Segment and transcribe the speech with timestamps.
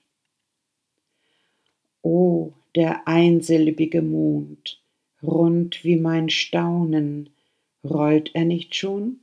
[2.01, 4.81] O der einsilbige Mond,
[5.23, 7.29] rund wie mein Staunen,
[7.83, 9.21] rollt er nicht schon,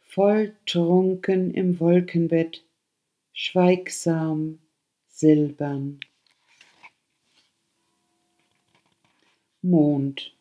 [0.00, 2.64] volltrunken im Wolkenbett,
[3.34, 4.58] schweigsam,
[5.16, 5.98] silbern.
[9.62, 10.34] Mond.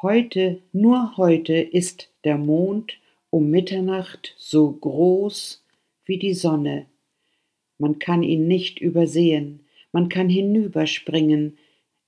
[0.00, 2.98] Heute, nur heute ist der Mond
[3.30, 5.64] um Mitternacht so groß
[6.04, 6.86] wie die Sonne.
[7.78, 11.58] Man kann ihn nicht übersehen, man kann hinüberspringen,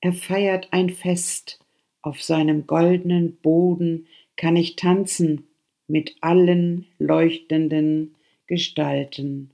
[0.01, 1.59] er feiert ein Fest,
[2.03, 4.07] auf seinem goldenen Boden
[4.37, 5.49] kann ich tanzen
[5.89, 8.15] mit allen leuchtenden
[8.47, 9.54] Gestalten.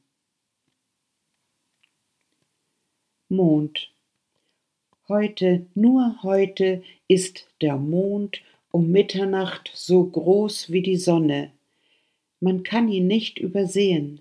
[3.31, 3.93] Mond.
[5.07, 8.43] Heute, nur heute ist der Mond
[8.73, 11.53] um Mitternacht so groß wie die Sonne.
[12.41, 14.21] Man kann ihn nicht übersehen.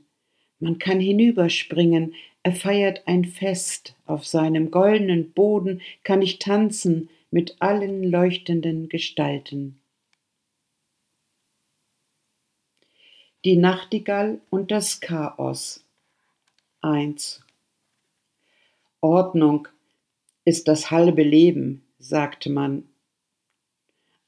[0.60, 7.56] Man kann hinüberspringen, er feiert ein Fest, auf seinem goldenen Boden kann ich tanzen mit
[7.60, 9.82] allen leuchtenden Gestalten.
[13.44, 15.84] Die Nachtigall und das Chaos
[16.82, 17.44] 1
[19.02, 19.70] Ordnung
[20.44, 22.84] ist das halbe Leben, sagte man.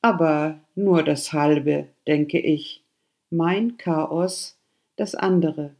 [0.02, 2.82] Aber nur das halbe, denke ich,
[3.30, 4.58] mein Chaos
[4.96, 5.76] das andere.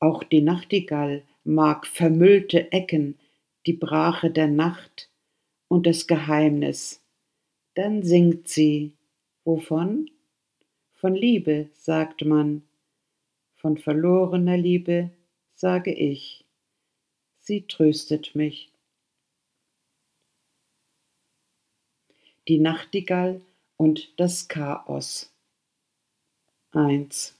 [0.00, 3.18] Auch die Nachtigall mag vermüllte Ecken,
[3.66, 5.08] die Brache der Nacht
[5.68, 7.02] und das Geheimnis.
[7.74, 8.94] Dann singt sie.
[9.44, 10.10] Wovon?
[10.94, 12.62] Von Liebe, sagt man.
[13.54, 15.10] Von verlorener Liebe
[15.54, 16.44] sage ich
[17.48, 18.70] sie tröstet mich.
[22.46, 23.40] Die Nachtigall
[23.78, 25.32] und das Chaos
[26.72, 27.34] 1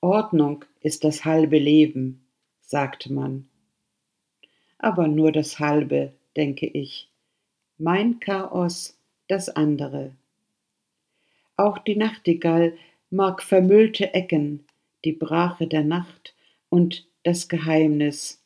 [0.00, 2.26] Ordnung ist das halbe Leben,
[2.60, 3.48] sagt man.
[4.78, 7.08] Aber nur das halbe, denke ich.
[7.78, 10.16] Mein Chaos das andere.
[11.56, 12.76] Auch die Nachtigall
[13.10, 14.66] mag vermüllte Ecken,
[15.04, 16.34] die Brache der Nacht
[16.68, 18.40] und das Geheimnis.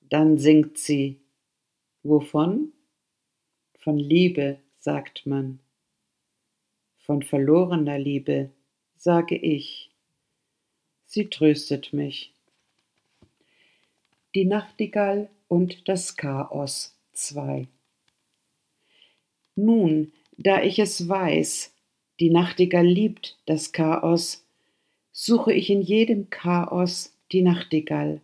[0.00, 1.20] Dann singt sie.
[2.02, 2.72] Wovon?
[3.78, 5.58] Von Liebe, sagt man.
[6.98, 8.50] Von verlorener Liebe,
[8.96, 9.90] sage ich.
[11.04, 12.32] Sie tröstet mich.
[14.34, 17.68] Die Nachtigall und das Chaos 2
[19.54, 21.72] Nun, da ich es weiß,
[22.20, 24.44] die Nachtigall liebt das Chaos,
[25.12, 28.20] suche ich in jedem Chaos die Nachtigall,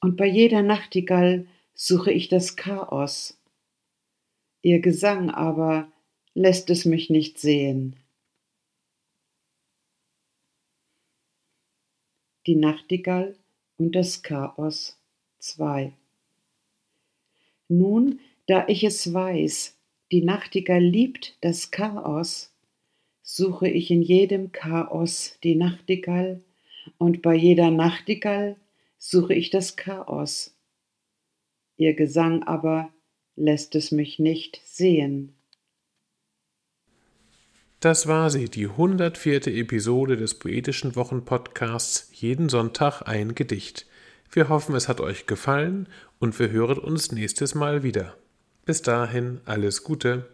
[0.00, 3.38] und bei jeder Nachtigall suche ich das Chaos.
[4.62, 5.90] Ihr Gesang aber
[6.34, 7.96] lässt es mich nicht sehen.
[12.46, 13.36] Die Nachtigall
[13.76, 14.98] und das Chaos
[15.38, 15.92] 2
[17.68, 19.76] Nun, da ich es weiß,
[20.12, 22.52] die Nachtigall liebt das Chaos,
[23.22, 26.42] suche ich in jedem Chaos die Nachtigall
[26.98, 28.56] und bei jeder Nachtigall
[28.98, 30.56] suche ich das Chaos.
[31.76, 32.92] Ihr Gesang aber
[33.36, 35.34] lässt es mich nicht sehen.
[37.80, 39.46] Das war sie, die 104.
[39.46, 43.86] Episode des Poetischen Wochenpodcasts Jeden Sonntag ein Gedicht.
[44.30, 45.88] Wir hoffen, es hat euch gefallen
[46.18, 48.16] und wir hören uns nächstes Mal wieder.
[48.66, 50.28] Bis dahin alles Gute.